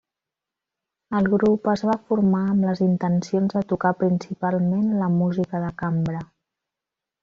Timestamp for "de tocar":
3.61-3.95